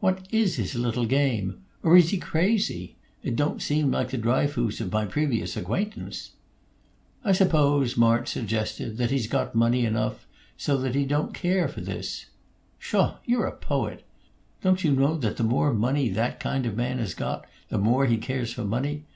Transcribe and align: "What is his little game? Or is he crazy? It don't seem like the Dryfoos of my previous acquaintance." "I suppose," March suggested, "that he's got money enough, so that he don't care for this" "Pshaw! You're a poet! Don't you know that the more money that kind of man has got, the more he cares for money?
"What 0.00 0.28
is 0.30 0.56
his 0.56 0.74
little 0.74 1.06
game? 1.06 1.62
Or 1.82 1.96
is 1.96 2.10
he 2.10 2.18
crazy? 2.18 2.96
It 3.22 3.36
don't 3.36 3.62
seem 3.62 3.90
like 3.90 4.10
the 4.10 4.18
Dryfoos 4.18 4.82
of 4.82 4.92
my 4.92 5.06
previous 5.06 5.56
acquaintance." 5.56 6.32
"I 7.24 7.32
suppose," 7.32 7.96
March 7.96 8.28
suggested, 8.28 8.98
"that 8.98 9.10
he's 9.10 9.26
got 9.28 9.54
money 9.54 9.86
enough, 9.86 10.26
so 10.58 10.76
that 10.76 10.94
he 10.94 11.06
don't 11.06 11.32
care 11.32 11.68
for 11.68 11.80
this" 11.80 12.26
"Pshaw! 12.78 13.16
You're 13.24 13.46
a 13.46 13.56
poet! 13.56 14.04
Don't 14.60 14.84
you 14.84 14.92
know 14.92 15.16
that 15.16 15.38
the 15.38 15.42
more 15.42 15.72
money 15.72 16.10
that 16.10 16.38
kind 16.38 16.66
of 16.66 16.76
man 16.76 16.98
has 16.98 17.14
got, 17.14 17.46
the 17.70 17.78
more 17.78 18.04
he 18.04 18.18
cares 18.18 18.52
for 18.52 18.64
money? 18.64 19.06